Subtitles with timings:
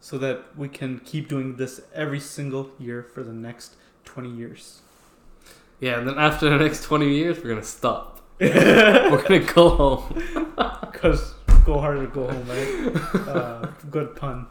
[0.00, 4.80] so that we can keep doing this every single year for the next 20 years.
[5.80, 8.20] Yeah, and then after the next 20 years, we're going to stop.
[8.40, 10.22] we're going to go home.
[10.92, 11.34] Because
[11.64, 13.28] go hard or go home, right?
[13.28, 14.46] Uh, good pun.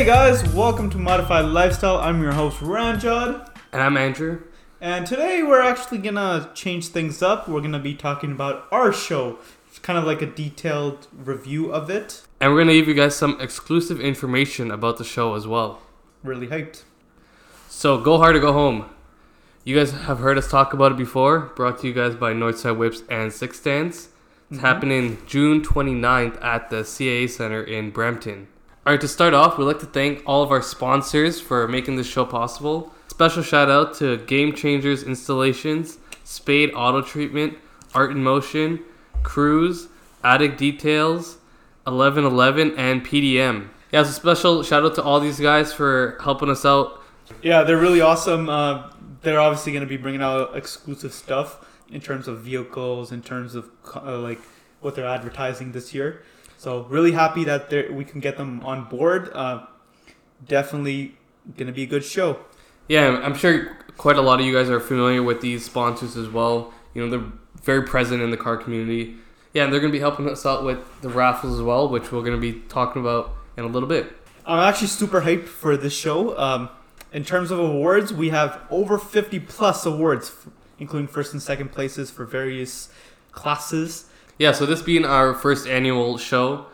[0.00, 1.98] Hey guys, welcome to Modified Lifestyle.
[1.98, 4.40] I'm your host Ranjad, And I'm Andrew.
[4.80, 7.46] and today we're actually gonna change things up.
[7.46, 9.36] We're gonna be talking about our show.
[9.68, 12.22] It's kind of like a detailed review of it.
[12.40, 15.82] And we're to give you guys some exclusive information about the show as well.
[16.24, 16.84] Really hyped.
[17.68, 18.86] So, Go Hard or Go Home.
[19.64, 21.52] You guys have heard us talk about it before.
[21.56, 24.08] Brought to you guys by Northside Whips and Six Stance.
[24.50, 24.62] It's Mhm.
[24.62, 28.46] happening June 29th at the CAA Center in Brampton.
[28.90, 31.94] All right, to start off, we'd like to thank all of our sponsors for making
[31.94, 32.92] this show possible.
[33.06, 37.56] Special shout out to Game Changers Installations, Spade Auto Treatment,
[37.94, 38.80] Art in Motion,
[39.22, 39.86] Cruz,
[40.24, 41.36] Attic Details,
[41.84, 43.68] 1111, and PDM.
[43.92, 47.00] Yeah, so special shout out to all these guys for helping us out.
[47.42, 48.48] Yeah, they're really awesome.
[48.48, 48.90] Uh,
[49.22, 53.54] they're obviously going to be bringing out exclusive stuff in terms of vehicles, in terms
[53.54, 54.40] of uh, like
[54.80, 56.24] what they're advertising this year.
[56.60, 59.30] So really happy that we can get them on board.
[59.32, 59.64] Uh,
[60.46, 61.14] definitely
[61.68, 62.38] to be a good show.
[62.86, 66.28] Yeah, I'm sure quite a lot of you guys are familiar with these sponsors as
[66.28, 66.74] well.
[66.92, 69.14] You know, they're very present in the car community.
[69.54, 72.22] Yeah, and they're to be helping us out with the raffles as well, which we're
[72.38, 74.12] to be talking about in a little bit.
[74.44, 76.38] I'm actually super hyped for this show.
[76.38, 76.68] Um,
[77.10, 80.36] in terms of awards, we have over 50 plus awards,
[80.78, 82.90] including first and second places for various
[83.32, 84.10] classes.
[84.40, 86.64] Yeah, so this being our first annual show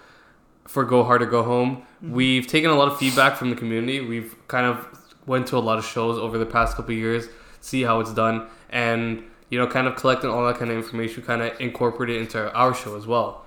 [0.68, 3.98] for Go Hard or Go Home, we've taken a lot of feedback from the community.
[3.98, 4.86] We've kind of
[5.26, 7.26] went to a lot of shows over the past couple of years,
[7.60, 11.24] see how it's done, and you know, kind of collecting all that kind of information,
[11.24, 13.44] kind of incorporate it into our show as well.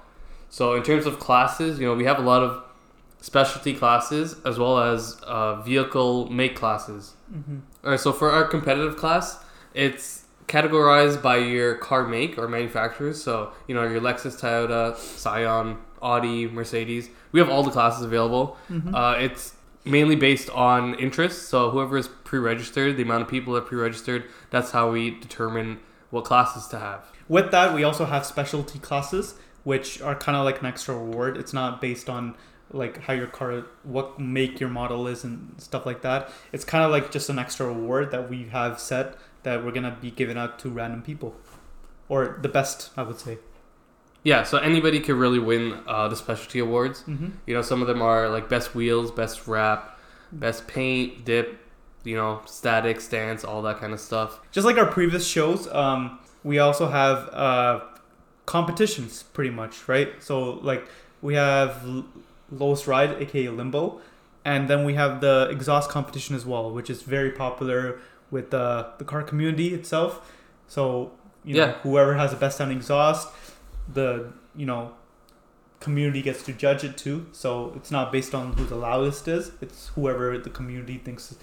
[0.49, 2.61] So in terms of classes, you know, we have a lot of
[3.21, 7.13] specialty classes as well as uh, vehicle make classes.
[7.33, 7.59] Mm-hmm.
[7.85, 9.41] All right, so for our competitive class,
[9.73, 13.23] it's categorized by your car make or manufacturers.
[13.23, 17.09] So, you know, your Lexus, Toyota, Scion, Audi, Mercedes.
[17.31, 18.57] We have all the classes available.
[18.69, 18.93] Mm-hmm.
[18.93, 19.53] Uh, it's
[19.85, 21.49] mainly based on interest.
[21.49, 25.11] So, whoever is pre registered, the amount of people that pre registered, that's how we
[25.11, 25.79] determine
[26.09, 27.05] what classes to have.
[27.27, 31.37] With that, we also have specialty classes, which are kind of like an extra reward.
[31.37, 32.35] It's not based on
[32.71, 36.31] like how your car, what make your model is, and stuff like that.
[36.51, 39.97] It's kind of like just an extra reward that we have set that we're gonna
[40.01, 41.35] be giving out to random people,
[42.07, 43.39] or the best, I would say.
[44.23, 47.03] Yeah, so anybody could really win uh, the specialty awards.
[47.03, 47.29] Mm-hmm.
[47.45, 49.97] You know, some of them are like best wheels, best wrap,
[50.31, 51.57] best paint, dip,
[52.03, 54.39] you know, static, stance, all that kind of stuff.
[54.51, 57.81] Just like our previous shows, um, we also have uh,
[58.45, 60.21] competitions, pretty much, right?
[60.21, 60.85] So like
[61.21, 62.05] we have L-
[62.51, 64.01] lowest ride, aka limbo,
[64.43, 67.99] and then we have the exhaust competition as well, which is very popular
[68.31, 70.31] with the the car community itself.
[70.67, 71.11] So
[71.43, 71.71] you know, Yeah.
[71.83, 73.29] whoever has the best sounding exhaust,
[73.93, 74.91] the you know
[75.79, 77.25] community gets to judge it too.
[77.31, 81.35] So it's not based on who the loudest is; it's whoever the community thinks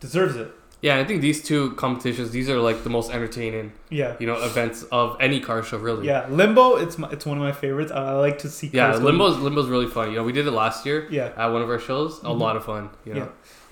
[0.00, 0.50] deserves it.
[0.82, 4.16] Yeah, I think these two competitions, these are like the most entertaining, Yeah.
[4.18, 6.06] you know, events of any car show, really.
[6.06, 6.76] Yeah, Limbo.
[6.76, 7.90] It's my, it's one of my favorites.
[7.90, 8.68] I, I like to see.
[8.70, 10.10] Yeah, cars go- Limbo's Limbo's really fun.
[10.10, 12.18] You know, we did it last year Yeah, at one of our shows.
[12.18, 12.38] A Mhm.
[12.38, 12.90] lot of fun.
[13.06, 13.20] You know.
[13.20, 13.28] Yeah.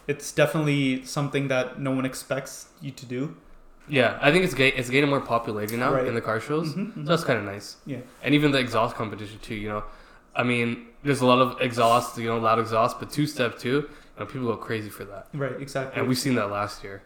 [0.07, 3.37] It's definitely something that no one expects you to do.
[3.89, 6.07] Yeah, I think it's ga- it's gaining more popularity now Right.
[6.07, 6.69] in the car shows.
[6.75, 7.07] Mhm, So mhm.
[7.07, 7.77] that's kind of nice.
[7.87, 7.99] Yeah.
[8.23, 9.55] And even the exhaust competition too.
[9.57, 9.85] You know,
[10.37, 12.17] I mean, there's a lot of exhaust.
[12.19, 13.69] You know, loud exhaust, but two step too.
[13.69, 15.27] You know, people go crazy for that.
[15.35, 15.99] Right, exactly.
[15.99, 17.03] And we've seen that last year.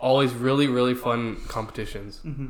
[0.00, 2.20] Always really, really fun competitions.
[2.22, 2.46] hmm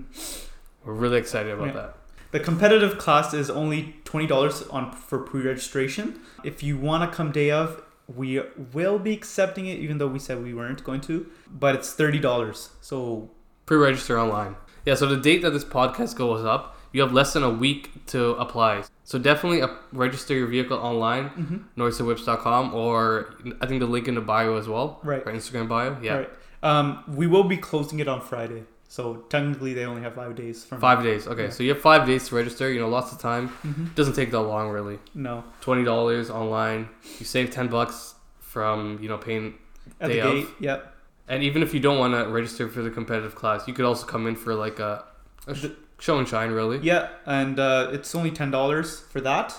[0.85, 1.73] We're really excited about Yeah.
[1.81, 1.95] that.
[2.31, 6.21] The competitive class is only twenty dollars on for pre-registration.
[6.45, 7.83] If you want to come day of,
[8.15, 8.41] we
[8.73, 11.27] will be accepting it, even though we said we weren't going to.
[11.51, 12.71] But it's thirty dollars.
[12.81, 13.31] So
[13.67, 14.57] Pre-register online.
[14.87, 18.07] Yeah, so the date that this podcast goes up, you have less than a week
[18.07, 18.85] to apply.
[19.05, 21.65] So definitely uh, register your vehicle online, mhm.
[21.77, 25.99] northsidewhips.com, or I think the link in the bio as well, right, our Instagram bio.
[26.01, 26.31] Yeah, right.
[26.63, 28.65] Um, we will be closing it on Friday.
[28.91, 31.29] So technically, they only have five days from five days.
[31.29, 31.51] Okay, Yeah.
[31.51, 32.71] so you have five days to register.
[32.73, 33.51] You know, lots of time.
[33.63, 33.95] Mhm.
[33.95, 34.99] Doesn't take that long, really.
[35.15, 36.89] No, Twenty dollars online.
[37.19, 39.55] You save ten bucks from you know paying
[40.01, 40.35] at Day the of.
[40.35, 40.49] gate.
[40.61, 40.95] Yep.
[41.29, 44.07] And even if you don't want to register for the competitive class, you could also
[44.07, 45.05] come in for like a,
[45.47, 45.67] a sh-
[45.99, 46.79] show and shine, really.
[46.79, 49.53] Yeah, and uh, it's only ten dollars for that.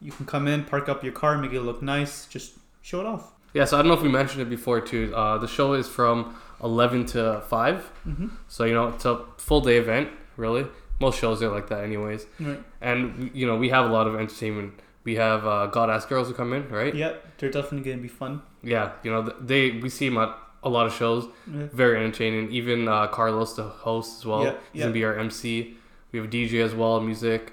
[0.00, 2.52] You can come in, park up your car, make it look nice, just
[2.82, 3.32] show it off.
[3.54, 5.12] Yeah, so I don't know if we mentioned it before too.
[5.16, 7.92] Uh, the show is from 11 to 5.
[8.06, 8.26] Mm-hmm.
[8.48, 10.66] So, you know, it's a full day event, really.
[11.00, 12.26] Most shows are like that, anyways.
[12.40, 12.62] Right.
[12.80, 14.74] And, you know, we have a lot of entertainment.
[15.04, 16.94] We have uh, Goddess Girls who come in, right?
[16.94, 18.42] Yep, they're definitely gonna be fun.
[18.62, 21.26] Yeah, you know, they we see them at a lot of shows.
[21.46, 21.68] Yeah.
[21.72, 22.50] Very entertaining.
[22.50, 24.82] Even uh, Carlos, the host as well, Yeah, he's yeah.
[24.82, 25.76] gonna be our MC.
[26.12, 27.52] We have a DJ as well, music.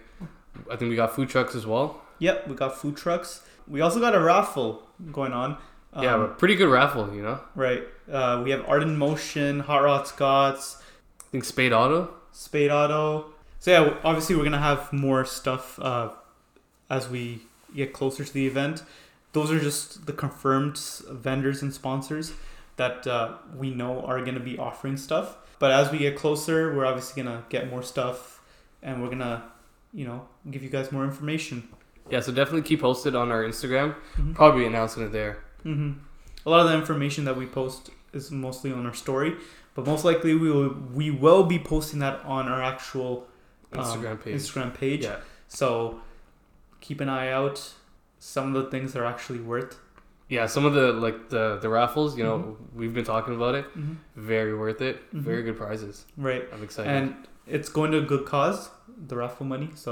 [0.71, 2.01] I think we got food trucks as well.
[2.19, 3.41] Yep, we got food trucks.
[3.67, 5.57] We also got a raffle going on.
[5.95, 7.39] Um, yeah, but pretty good raffle, you know.
[7.55, 7.83] right.
[8.11, 10.77] Uh, we have Art in Motion, Hot Rod Scots,
[11.21, 12.13] I think Spade Auto.
[12.31, 13.27] Spade Auto.
[13.59, 16.09] So yeah, obviously we're gonna have more stuff uh,
[16.89, 17.41] as we
[17.75, 18.83] get closer to the event.
[19.33, 20.77] Those are just the confirmed
[21.09, 22.33] vendors and sponsors
[22.77, 25.37] that uh, we know are gonna be offering stuff.
[25.57, 28.41] But as we get closer, we're obviously gonna get more stuff,
[28.83, 29.43] and we're gonna,
[29.93, 31.67] you know, give you guys more information.
[32.09, 33.95] Yeah, so definitely keep posted on our Instagram.
[34.17, 34.35] Mhm.
[34.35, 35.39] Probably announcing it there.
[35.65, 35.91] Hmm
[36.45, 39.31] A lot of the information that we post is mostly on our story,
[39.75, 43.11] but most likely we will we will be posting that on our actual
[43.73, 44.35] um, Instagram page.
[44.39, 45.03] Instagram page.
[45.03, 45.17] Yeah.
[45.47, 45.69] So
[46.85, 47.57] keep an eye out.
[48.19, 49.73] Some of the things are actually worth.
[50.35, 52.79] Yeah, some of the like the the raffles, you know, Mm-hmm.
[52.79, 53.65] we've been talking about it.
[53.77, 53.95] Mhm.
[54.15, 54.97] Very worth it.
[55.13, 56.05] Very good prizes.
[56.17, 56.91] Right, I'm excited.
[56.97, 57.27] and
[57.57, 58.69] it's going to a good cause,
[59.07, 59.69] the raffle money.
[59.75, 59.91] So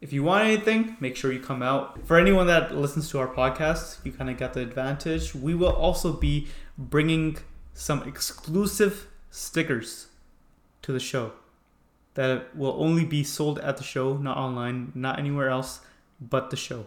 [0.00, 2.06] if you want anything, make sure you come out.
[2.06, 5.34] For anyone that listens to our podcast, you kind of got the advantage.
[5.34, 6.48] We will also be
[6.78, 7.36] bringing
[7.74, 10.06] some exclusive stickers
[10.82, 11.32] to the show
[12.14, 15.80] that will only be sold at the show, not online, not anywhere else
[16.20, 16.84] but the show.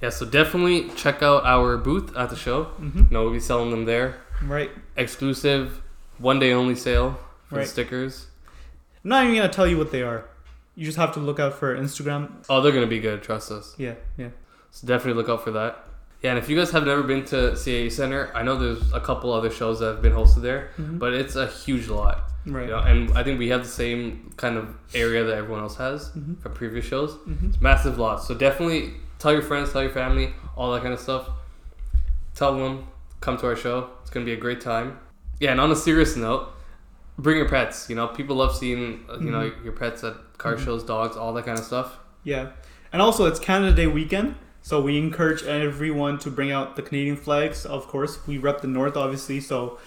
[0.00, 2.64] yeah, so definitely check out our booth at the show.
[2.80, 2.98] Mm-hmm.
[2.98, 4.16] You know, we'll be selling them there.
[4.42, 4.70] Right.
[4.96, 5.82] Exclusive,
[6.18, 7.18] one day only sale
[7.48, 7.62] for Right.
[7.64, 8.26] the stickers.
[9.04, 10.24] I'm not even gonna tell you what they are.
[10.76, 12.44] You just have to look out for Instagram.
[12.48, 13.22] Oh, they're gonna be good.
[13.22, 13.74] Trust us.
[13.78, 14.28] Yeah, yeah.
[14.70, 15.82] So definitely look out for that.
[16.22, 19.00] Yeah, and if you guys have never been to CAA Center, I know there's a
[19.00, 20.98] couple other shows that have been hosted there, Mhm.
[20.98, 22.30] but it's a huge lot.
[22.48, 22.66] right.
[22.66, 25.74] You know, and I think we have the same kind of area that everyone else
[25.78, 26.40] has Mhm.
[26.40, 27.14] from previous shows.
[27.28, 27.48] Mhm.
[27.48, 28.22] It's massive lot.
[28.22, 31.28] So definitely tell your friends, tell your family, all that kind of stuff.
[32.36, 32.84] Tell them
[33.20, 33.88] come to our show.
[34.02, 34.98] It's gonna be a great time.
[35.40, 36.48] Yeah, and on a serious note,
[37.18, 37.88] bring your pets.
[37.88, 39.64] You know, people love seeing uh, you know Mhm.
[39.64, 40.64] your pets at car Mhm.
[40.64, 41.98] shows, dogs, all that kind of stuff.
[42.24, 42.48] Yeah,
[42.92, 47.16] and also it's Canada Day weekend, so we encourage everyone to bring out the Canadian
[47.16, 47.64] flags.
[47.64, 49.78] Of course, we rep the North, obviously, so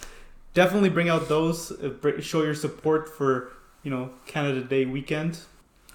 [0.53, 1.71] definitely bring out those.
[1.71, 3.51] uh, Show your support for
[3.83, 5.39] you know Canada Day weekend.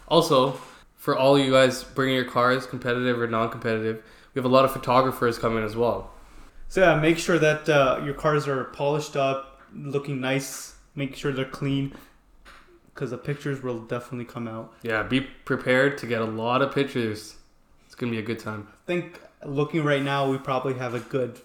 [0.09, 0.59] Also,
[0.97, 4.03] for all you guys bringing your cars, competitive or non-competitive,
[4.35, 6.11] we have a lot of photographers coming as well.
[6.69, 10.74] So yeah, make sure that uh, your cars are polished up, looking nice.
[10.95, 11.93] Make sure they're clean,
[12.93, 14.73] because the pictures will definitely come out.
[14.83, 17.37] Yeah, be prepared to get a lot of pictures.
[17.87, 18.69] It's gonna be a good time.
[18.71, 21.41] I think looking right now, we probably have a good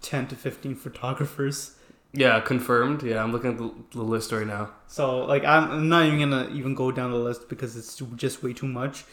[0.00, 1.76] ten to fifteen photographers.
[2.12, 3.02] Yeah, confirmed.
[3.02, 4.70] Yeah, I'm looking at the, the list right now.
[4.86, 8.42] So like I'm I'm not even gonna even go down the list because it's just
[8.42, 9.04] way too much.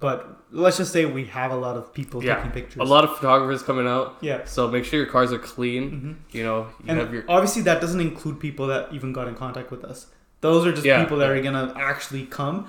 [0.00, 2.80] But let's just say we have a lot of people Yeah, taking pictures.
[2.80, 4.16] A lot of photographers coming out.
[4.20, 4.44] Yeah.
[4.44, 5.90] So make sure your cars are clean.
[5.90, 9.28] hmm You know, you have And your obviously that doesn't include people that even got
[9.28, 10.06] in contact with us.
[10.40, 11.00] Those are just Yeah.
[11.02, 12.66] people that are gonna actually come.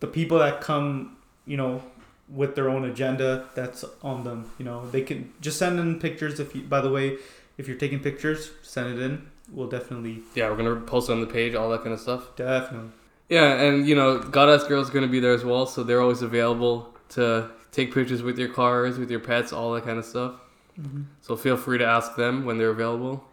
[0.00, 1.16] The people that come,
[1.46, 1.82] you know,
[2.28, 4.50] with their own agenda, that's on them.
[4.58, 6.40] You know, they can just send in pictures.
[6.40, 7.16] If you, by the way,
[7.56, 9.26] if you're taking pictures, send it in.
[9.52, 10.50] We'll definitely, yeah.
[10.50, 12.34] We're gonna post it on the page, all that kind of stuff.
[12.36, 12.90] definitely.
[13.28, 16.94] Yeah, and you know, Goddess Girl's gonna be there as well, so they're always available
[17.10, 20.34] to take pictures with your cars, with your pets, all that kind of stuff.
[20.76, 23.24] hmm So feel free to ask them when they're available.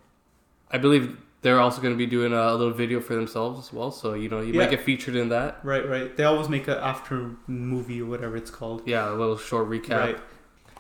[0.72, 3.92] I believe they're also going to be doing a little video for themselves as well.
[3.92, 4.60] So you know you Yeah.
[4.62, 5.60] might get featured in that.
[5.64, 6.16] Right, right.
[6.16, 8.84] They always make a after movie or whatever it's called.
[8.86, 9.98] Yeah, a little short recap.
[9.98, 10.18] Right.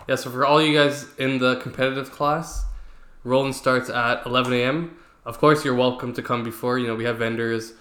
[0.07, 2.63] Yeah, so for all you guys in the competitive class,
[3.23, 4.97] rolling starts at 11 a.m.
[5.25, 6.79] Of course, you're welcome to come before.
[6.79, 7.73] You know we have vendors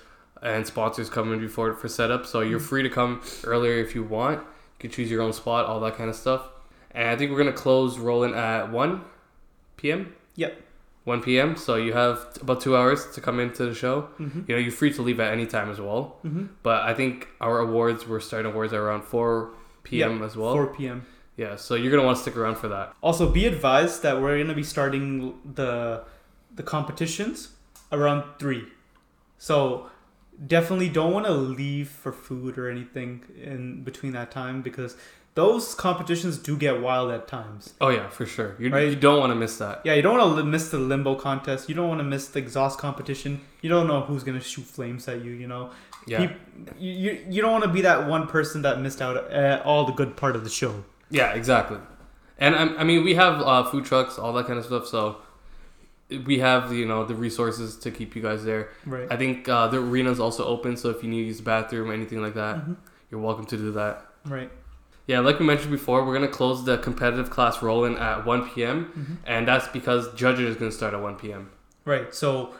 [0.43, 2.69] and sponsors coming before for setup, so you're Mhm.
[2.69, 4.39] free to come earlier if you want.
[4.41, 6.43] You can choose your own spot, all that kind of stuff.
[6.93, 9.03] And I think we're gonna close rolling at 1
[9.77, 10.15] p.m.
[10.37, 10.61] Yep.
[11.05, 11.57] 1 p.m.
[11.57, 14.09] So you have about two hours to come into the show.
[14.19, 14.41] Mm-hmm.
[14.47, 16.17] You know, you're free to leave at any time as well.
[16.25, 16.47] Mm-hmm.
[16.63, 19.51] But I think our awards, we're starting awards at around 4
[19.83, 20.23] p.m.
[20.23, 20.53] as well.
[20.53, 21.07] 4 p.m.
[21.37, 22.93] Yeah, so you're gonna want to stick around for that.
[23.03, 26.03] Also, be advised that we're gonna be starting the
[26.55, 27.51] the competitions
[27.93, 28.65] around three,
[29.39, 29.87] so
[30.47, 34.97] definitely don't want to leave for food or anything in between that time because
[35.35, 37.75] those competitions do get wild at times.
[37.81, 38.57] Oh yeah, for sure.
[38.59, 38.89] You, Right.
[38.89, 39.81] you don't want to miss that.
[39.85, 41.69] Yeah, you don't want to miss the limbo contest.
[41.69, 43.41] You don't want to miss the exhaust competition.
[43.63, 45.33] You don't know who's gonna shoot flames at you.
[45.33, 45.71] You know,
[46.07, 46.33] Yeah,
[46.79, 49.85] you, you you don't want to be that one person that missed out uh, all
[49.85, 50.85] the good part of the show.
[51.11, 51.79] yeah, exactly.
[52.39, 54.87] And I, I mean, we have uh, food trucks, all that kind of stuff.
[54.87, 55.19] So
[56.27, 58.71] we have you know the resources to keep you guys there.
[58.87, 59.07] Right.
[59.11, 61.43] I think uh, the arena is also open, so if you need to use the
[61.45, 62.77] bathroom or anything like that, Mhm.
[63.11, 64.07] you're welcome to do that.
[64.27, 64.51] Right.
[65.07, 68.93] Yeah, like we mentioned before, we're gonna close the competitive class roll-in at 1 p.m.
[68.97, 69.17] Mhm.
[69.27, 71.51] and that's because judging is gonna start at 1 p.m.
[71.85, 72.15] Right.
[72.15, 72.51] So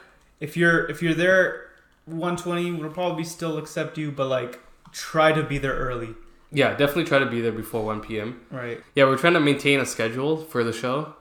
[0.41, 1.67] if you're if you're there
[2.07, 4.59] 120, we'll probably still accept you, but like
[4.93, 6.15] try to be there early.
[6.53, 8.41] Yeah, definitely try to be there before 1 p.m.
[8.51, 8.83] Right.
[8.97, 11.15] Yeah, we're trying to maintain a schedule for the show.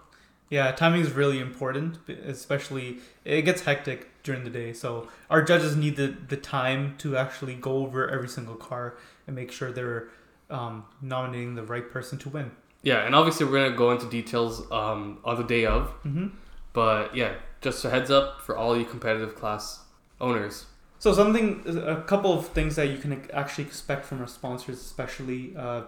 [0.50, 4.74] Yeah, timing is really important, especially it gets hectic during the day.
[4.74, 9.36] So our judges need the, the time to actually go over every single car and
[9.36, 10.08] make sure they're
[10.50, 12.52] um, nominating the right person to win.
[12.82, 16.28] Yeah, and obviously we're gonna go into details um, on the day of, hmm
[16.72, 19.80] but yeah, just a heads up for all you competitive class
[20.22, 20.66] owners.
[21.00, 25.56] So something, a couple of things that you can actually expect from our sponsors, especially.
[25.58, 25.84] Uh,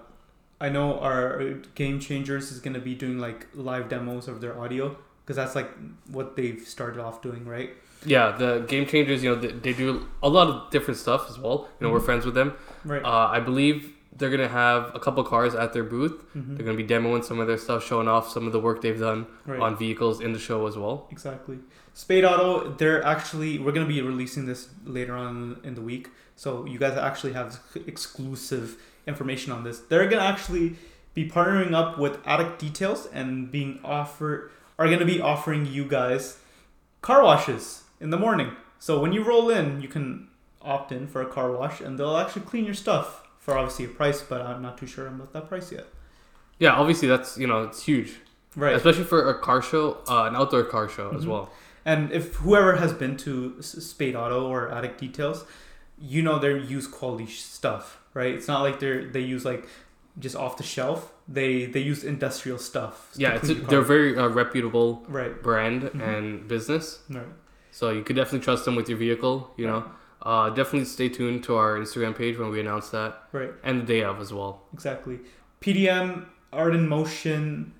[0.61, 4.57] I know our Game Changers is going to be doing like live demos of their
[4.59, 5.69] audio because that's like
[6.11, 7.71] what they've started off doing, right?
[8.05, 11.37] Yeah, the game changers, you know, they, they do a lot of different stuff as
[11.37, 11.67] well.
[11.79, 12.05] You know, we're Mhm.
[12.05, 12.53] friends with them.
[12.83, 13.03] Right.
[13.03, 16.17] Uh, I believe they're gonna have a couple cars at their booth.
[16.35, 16.57] Mhm.
[16.57, 18.99] They're gonna be demoing some of their stuff, showing off some of the work they've
[18.99, 19.59] done Right.
[19.59, 21.07] on vehicles in the show as well.
[21.11, 21.59] Exactly.
[21.93, 26.09] Spade Auto, they're actually we're gonna be releasing this later on in the week,
[26.41, 29.77] so you guys actually have exclusive information on this.
[29.77, 30.75] They're gonna actually
[31.13, 36.39] be partnering up with Attic Details and being offer are gonna be offering you guys
[37.03, 38.49] car washes in the morning.
[38.79, 40.29] So when you roll in, you can
[40.63, 43.89] opt in for a car wash, and they'll actually clean your stuff for obviously a
[43.89, 45.85] price, but I'm not too sure about that price yet.
[46.57, 48.15] Yeah, obviously that's you know it's huge,
[48.55, 48.75] Right.
[48.75, 51.27] especially for a car show, uh, an outdoor car show as Mhm.
[51.33, 51.51] well.
[51.85, 55.45] And if whoever has been to Spade Auto or Attic Details,
[56.01, 58.33] you know they use quality stuff, right?
[58.33, 59.67] It's not like they're they use like
[60.19, 61.13] just off the shelf.
[61.27, 63.11] They they use industrial stuff.
[63.15, 66.01] Yeah, it's a, they're very uh, reputable right, brand Mhm.
[66.01, 67.25] and business, right,
[67.71, 69.53] so you could definitely trust them with your vehicle.
[69.57, 69.85] You know,
[70.23, 73.85] uh, definitely stay tuned to our Instagram page when we announce that, right, and the
[73.85, 74.63] day of as well.
[74.73, 75.19] exactly.
[75.61, 77.73] PDM, Art in Motion,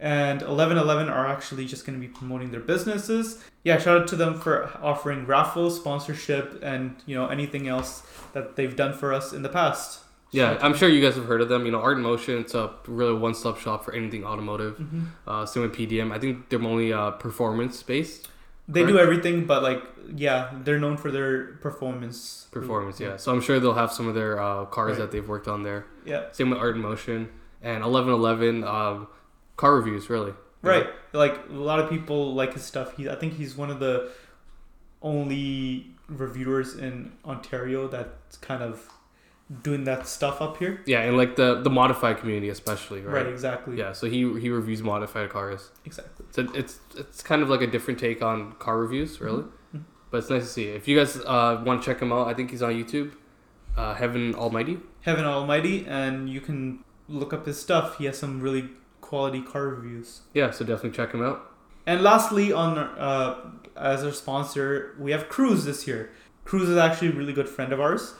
[0.00, 3.42] and Eleven Eleven are actually just going to be promoting their businesses.
[3.62, 8.02] Yeah, shout out to them for offering raffles, sponsorship, and you know anything else
[8.32, 10.00] that they've done for us in the past.
[10.32, 11.66] Yeah, I'm sure you guys have heard of them.
[11.66, 12.38] You know, Art in Motion.
[12.38, 14.76] It's a really one-stop shop for anything automotive.
[14.76, 16.12] hmm Uh, same with PDM.
[16.12, 18.28] I think they're only uh, performance based
[18.68, 19.82] They do everything, but like,
[20.14, 22.46] yeah, they're known for their performance.
[22.52, 23.00] performance.
[23.00, 24.98] Yeah, so I'm sure they'll have some of their uh, cars Right.
[25.00, 25.84] that they've worked on there.
[26.06, 27.28] Yeah, Same with Art in Motion
[27.60, 29.08] and 1111 um,
[29.60, 30.08] car reviews.
[30.14, 30.86] Really, right.
[31.12, 32.88] Like a lot of people like his stuff.
[32.96, 33.94] He, I think he's one of the
[35.02, 38.88] only reviewers in Ontario that's kind of
[39.62, 40.80] doing that stuff up here.
[40.86, 43.24] Yeah, and like the the modified community especially, Right.
[43.24, 43.26] right?
[43.26, 43.76] exactly.
[43.78, 45.70] Yeah, so he he reviews modified cars.
[45.84, 46.26] exactly.
[46.30, 49.44] So it's it's kind of like a different take on car reviews, really.
[49.74, 49.82] Mhm.
[50.10, 50.64] But it's nice to see.
[50.68, 53.12] If you guys uh, want to check him out, I think he's on YouTube.
[53.76, 54.78] Uh, Heaven Almighty.
[55.02, 57.96] Heaven Almighty, and you can look up his stuff.
[57.98, 58.68] He has some really
[59.00, 60.20] quality car reviews.
[60.34, 61.50] Yeah, so definitely check him out.
[61.86, 66.10] And lastly, on uh, as our sponsor, we have Cruz this year.
[66.44, 68.14] Cruz is actually a really good friend of ours,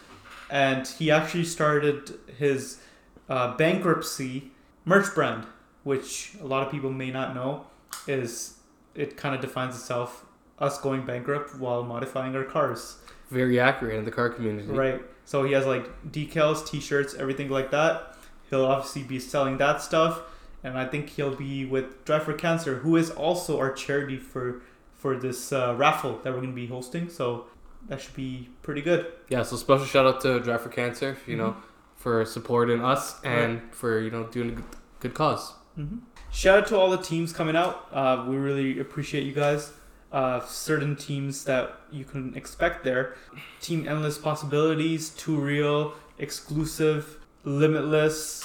[0.51, 2.81] and he actually started his
[3.29, 4.51] uh, bankruptcy
[4.85, 5.47] merch brand,
[5.85, 7.67] which a lot of people may not know
[8.07, 8.55] is
[8.95, 10.25] it kind of defines itself
[10.59, 12.99] us going bankrupt while modifying our cars.
[13.31, 14.69] Very accurate in the car community.
[14.69, 15.01] Right.
[15.25, 18.17] So he has like decals, t-shirts, everything like that.
[18.51, 20.21] He'll obviously be selling that stuff,
[20.63, 24.63] and I think he'll be with Drive for Cancer, who is also our charity for
[24.95, 27.09] for this uh, raffle that we're gonna be hosting.
[27.09, 27.47] So
[27.89, 29.07] that should be pretty good.
[29.29, 31.61] Yeah, so special shout out to Drive for Cancer, you know, Mm-hmm.
[31.97, 34.65] for supporting us and for you know doing a good,
[35.01, 35.55] good cause.
[35.75, 35.99] hmm
[36.33, 37.89] Shout out to all the teams coming out.
[37.93, 39.73] Uh, we really appreciate you guys.
[40.13, 43.17] Uh, certain teams that you can expect there:
[43.61, 48.43] Team Endless Possibilities, Too Real, Exclusive, Limitless,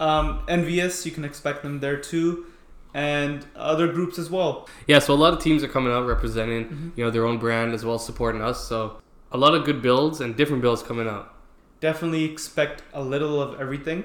[0.00, 1.04] um, Envious.
[1.06, 2.46] You can expect them there too,
[2.94, 4.68] and other groups as well.
[4.88, 6.90] Yeah, so a lot of teams are coming out representing Mhm.
[6.96, 8.66] you know their own brand as well as supporting us.
[8.66, 8.96] So
[9.30, 11.32] a lot of good builds and different builds coming out.
[11.80, 14.04] Definitely expect a little of everything.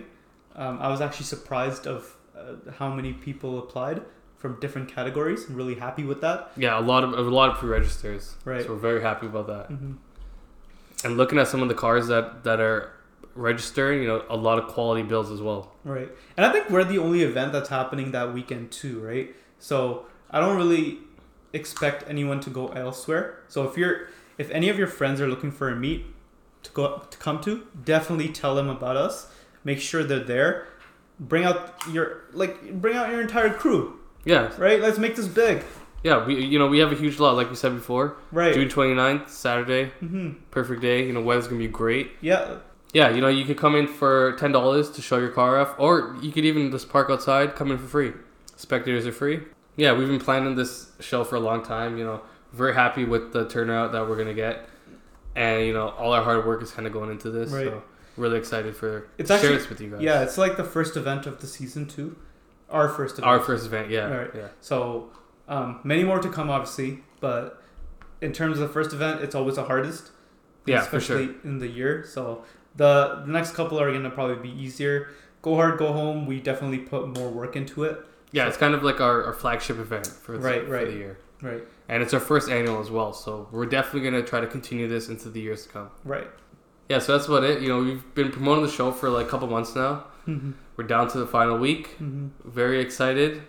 [0.55, 4.01] Um, I was actually surprised of uh, how many people applied
[4.37, 5.45] from different categories.
[5.49, 6.51] I'm really happy with that.
[6.55, 8.35] Yeah, a lot of a lot of pre-registers.
[8.45, 8.63] Right.
[8.63, 9.65] So we're very happy about that.
[9.67, 9.93] hmm
[11.03, 12.91] And looking at some of the cars that that are
[13.35, 15.73] registering, you know, a lot of quality builds as well.
[15.83, 16.09] Right.
[16.37, 19.35] And I think we're the only event that's happening that weekend too, right?
[19.59, 20.99] So I don't really
[21.53, 23.39] expect anyone to go elsewhere.
[23.47, 26.05] So if you're if any of your friends are looking for a meet
[26.63, 29.27] to go to come to, definitely tell them about us.
[29.63, 30.67] Make sure they're there.
[31.19, 34.81] bring out your like bring out your entire crew, Yeah, right?
[34.81, 35.63] Let's make this big,
[36.03, 36.25] yeah.
[36.25, 38.17] We you know we have a huge lot like we said before.
[38.31, 38.53] right?
[38.53, 41.05] June 29th, Saturday, hmm perfect day.
[41.07, 42.11] You know weather's gonna be great.
[42.21, 42.57] Yeah,
[42.93, 45.75] Yeah, you know you could come in for ten dollars to show your car off,
[45.77, 48.13] or you could even just park outside, come in for free.
[48.55, 49.41] Spectators are free.
[49.75, 51.97] Yeah, we've been planning this show for a long time.
[51.97, 52.21] You know,
[52.53, 54.69] very happy with the turnout that we're gonna get,
[55.35, 57.51] and you know all our hard work is kind of going into this.
[57.51, 57.65] Right.
[57.67, 57.83] So
[58.15, 60.01] really excited for It's share actually- this with you guys.
[60.01, 60.21] yeah.
[60.23, 62.15] It's like the first event of the season too.
[62.69, 63.27] our first event.
[63.27, 63.89] our first event.
[63.91, 64.31] Yeah, Right.
[64.33, 64.47] yeah.
[64.61, 65.09] So
[65.49, 67.03] um, many more to come, obviously.
[67.19, 67.61] But
[68.21, 70.11] in terms of the first event, it's always the hardest.
[70.65, 72.03] Yeah, for especially in the year.
[72.07, 72.43] So
[72.75, 75.09] the the next couple are gonna probably be easier.
[75.41, 76.25] Go hard, go home.
[76.25, 77.99] We definitely put more work into it.
[78.31, 80.87] Yeah, it's kind of like our, our flagship event for, the, Right, for right.
[80.87, 81.19] the year.
[81.41, 84.47] Right, And it's our first annual as well, so we're definitely going to try to
[84.47, 85.89] continue this into the years to come.
[86.03, 86.27] right.
[86.89, 87.61] Yeah, so that's about it.
[87.61, 90.05] You know, we've been promoting the show for like a couple months now.
[90.27, 90.51] Mm-hmm.
[90.75, 91.97] We're down to the final week.
[91.99, 92.49] Mm-hmm.
[92.49, 93.41] Very excited.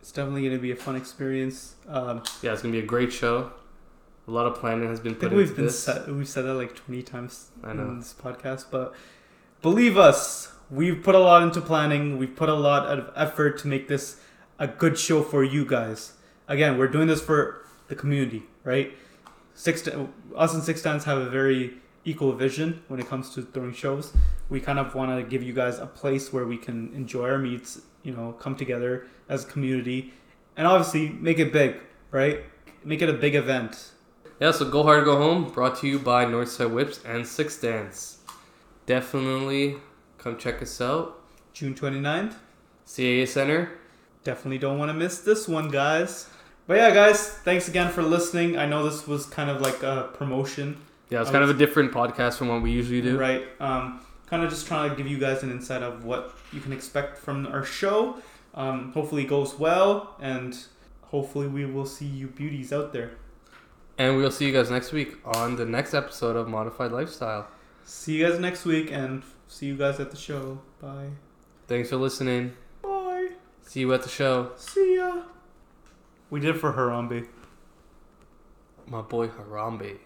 [0.00, 1.74] It's definitely gonna be a fun experience.
[1.86, 3.52] Um, Yeah, it's going to be a great show.
[4.28, 5.82] A lot of planning has been I put think into we've been this.
[5.84, 7.84] said, we've said that like twenty times I know.
[7.84, 8.94] in this podcast, but
[9.62, 12.18] believe us, we've put a lot into planning.
[12.18, 14.20] We've put a lot of effort to make this
[14.58, 16.12] a good show for you guys.
[16.46, 18.92] Again, we're doing this for the community, right?
[19.54, 19.88] Six
[20.36, 24.12] us and Six Stance have a very equal vision when it comes to throwing shows.
[24.50, 27.38] We kind of want to give you guys a place where we can enjoy our
[27.38, 30.12] meets, you know, come together as a community,
[30.56, 31.76] and obviously make it big,
[32.10, 32.44] right?
[32.84, 33.92] Make it a big event.
[34.40, 38.18] Yeah, so Go Hard, Go Home, brought to you by Northside Whips and Six Stance.
[38.86, 39.76] Definitely
[40.18, 41.20] come check us out.
[41.52, 42.34] June 29th.
[42.86, 43.70] CAA Center.
[44.24, 46.28] Definitely don't want to miss this one, guys.
[46.66, 48.56] But yeah, guys, thanks again for listening.
[48.56, 50.76] I know this was kind of like a promotion,
[51.10, 53.18] Yeah, it's kind of a different podcast from what we usually do.
[53.18, 53.44] right?
[53.58, 56.72] Um, kind of just trying to give you guys an insight of what you can
[56.72, 58.18] expect from our show.
[58.54, 60.56] Um, hopefully, it goes well, and
[61.02, 63.12] hopefully, we will see you beauties out there.
[63.98, 67.48] And we'll see you guys next week on the next episode of Modified Lifestyle.
[67.84, 70.60] See you guys next week, and see you guys at the show.
[70.80, 71.08] Bye.
[71.66, 72.52] Thanks for listening.
[72.80, 73.30] Bye.
[73.62, 74.52] See you at the show.
[74.56, 75.22] See ya.
[76.30, 77.26] We did it for Harambe.
[78.86, 79.98] My boy Harambe.